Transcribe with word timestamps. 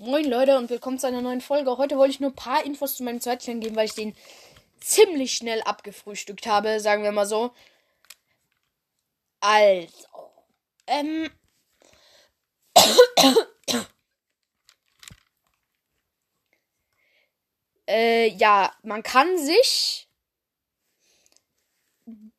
Moin 0.00 0.26
Leute 0.26 0.56
und 0.56 0.70
willkommen 0.70 0.96
zu 1.00 1.08
einer 1.08 1.22
neuen 1.22 1.40
Folge. 1.40 1.76
Heute 1.76 1.98
wollte 1.98 2.12
ich 2.12 2.20
nur 2.20 2.30
ein 2.30 2.36
paar 2.36 2.64
Infos 2.64 2.94
zu 2.94 3.02
meinem 3.02 3.20
Zweitchen 3.20 3.58
geben, 3.58 3.74
weil 3.74 3.86
ich 3.86 3.94
den 3.94 4.14
ziemlich 4.78 5.34
schnell 5.34 5.60
abgefrühstückt 5.62 6.46
habe, 6.46 6.78
sagen 6.78 7.02
wir 7.02 7.10
mal 7.10 7.26
so. 7.26 7.50
Also, 9.40 9.88
ähm. 10.86 11.28
äh, 17.88 18.28
ja, 18.28 18.72
man 18.84 19.02
kann 19.02 19.36
sich 19.36 20.08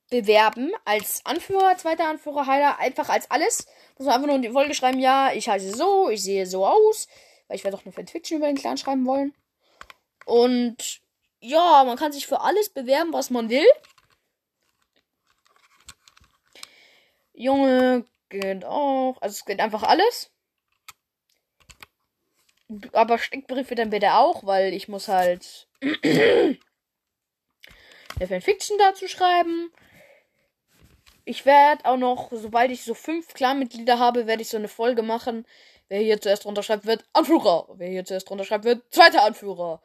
bewerben 0.10 0.72
als 0.86 1.26
Anführer, 1.26 1.76
zweiter 1.78 2.08
Anführer, 2.08 2.48
Heiler, 2.48 2.80
einfach 2.80 3.10
als 3.10 3.30
alles. 3.30 3.68
Muss 3.98 4.06
man 4.06 4.16
einfach 4.16 4.28
nur 4.28 4.38
in 4.38 4.44
die 4.44 4.50
Folge 4.50 4.74
schreiben, 4.74 5.00
ja, 5.00 5.34
ich 5.34 5.50
heiße 5.50 5.76
so, 5.76 6.10
ich 6.10 6.24
sehe 6.24 6.46
so 6.46 6.66
aus, 6.66 7.10
weil 7.50 7.58
ich 7.58 7.66
werde 7.66 7.76
auch 7.76 7.84
eine 7.84 7.92
Fanfiction 7.92 8.38
über 8.38 8.48
den 8.48 8.56
Clan 8.56 8.78
schreiben 8.78 9.06
wollen. 9.06 9.34
Und 10.26 11.02
ja, 11.42 11.84
man 11.84 11.98
kann 11.98 12.14
sich 12.14 12.28
für 12.28 12.42
alles 12.42 12.70
bewerben, 12.70 13.12
was 13.12 13.30
man 13.32 13.50
will. 13.50 13.66
Junge 17.34 18.06
geht 18.30 18.64
auch. 18.64 19.18
Also 19.22 19.34
es 19.34 19.46
geht 19.46 19.60
einfach 19.60 19.84
alles. 19.84 20.32
Aber 22.94 23.18
Steckbriefe 23.18 23.74
dann 23.74 23.90
bitte 23.90 24.14
auch, 24.14 24.46
weil 24.46 24.74
ich 24.74 24.88
muss 24.88 25.08
halt 25.08 25.68
eine 25.82 26.58
Fanfiction 28.28 28.78
dazu 28.78 29.08
schreiben. 29.08 29.72
Ich 31.30 31.46
werde 31.46 31.86
auch 31.86 31.98
noch, 31.98 32.32
sobald 32.32 32.72
ich 32.72 32.84
so 32.84 32.96
fünf 32.96 33.36
Clan-Mitglieder 33.36 34.00
habe, 34.00 34.26
werde 34.26 34.42
ich 34.42 34.50
so 34.50 34.58
eine 34.58 34.68
Folge 34.68 35.04
machen. 35.04 35.46
Wer 35.88 36.00
hier 36.00 36.20
zuerst 36.20 36.48
unterschreibt, 36.48 36.88
wird 36.88 37.06
Anführer. 37.14 37.68
Wer 37.76 37.88
hier 37.88 38.04
zuerst 38.04 38.32
unterschreibt, 38.32 38.66
wird 38.66 38.82
zweiter 38.90 39.22
Anführer. 39.24 39.80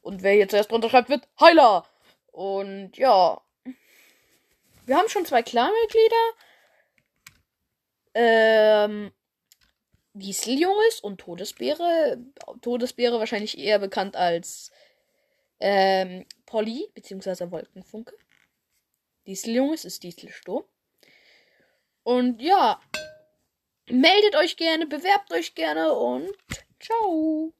Und 0.00 0.24
wer 0.24 0.32
hier 0.32 0.48
zuerst 0.48 0.72
unterschreibt, 0.72 1.08
wird 1.08 1.28
Heiler. 1.38 1.86
Und 2.32 2.98
ja. 2.98 3.40
Wir 4.86 4.96
haben 4.96 5.08
schon 5.08 5.24
zwei 5.24 5.44
Clan-Mitglieder. 5.44 6.32
Ähm. 8.14 9.12
Dieseljunges 10.14 10.98
und 10.98 11.18
Todesbeere. 11.18 12.18
Todesbeere 12.60 13.20
wahrscheinlich 13.20 13.56
eher 13.56 13.78
bekannt 13.78 14.16
als 14.16 14.72
ähm, 15.60 16.26
Polly, 16.44 16.88
beziehungsweise 16.92 17.52
Wolkenfunke. 17.52 18.16
Dieseljunges 19.26 19.84
ist 19.84 20.02
Dieselsturm. 20.02 20.64
Und 22.02 22.40
ja, 22.40 22.80
meldet 23.88 24.36
euch 24.36 24.56
gerne, 24.56 24.86
bewerbt 24.86 25.32
euch 25.32 25.54
gerne 25.54 25.92
und 25.92 26.30
ciao. 26.80 27.52